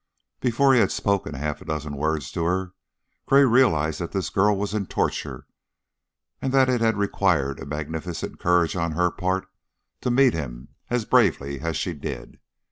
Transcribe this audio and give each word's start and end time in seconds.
Before 0.39 0.73
he 0.73 0.79
had 0.79 0.91
spoken 0.91 1.35
a 1.35 1.37
half 1.37 1.63
dozen 1.63 1.95
words 1.95 2.31
to 2.31 2.43
her, 2.43 2.73
Gray 3.27 3.43
realized 3.45 3.99
that 3.99 4.13
this 4.13 4.31
girl 4.31 4.57
was 4.57 4.73
in 4.73 4.87
torture, 4.87 5.45
and 6.41 6.51
that 6.51 6.69
it 6.69 6.81
had 6.81 6.97
required 6.97 7.59
a 7.59 7.67
magnificent 7.67 8.39
courage 8.39 8.75
on 8.75 8.93
her 8.93 9.11
part 9.11 9.47
to 10.01 10.09
meet 10.09 10.33
him 10.33 10.69
as 10.89 11.05
bravely 11.05 11.59
as 11.59 11.77
she 11.77 11.93
did. 11.93 12.39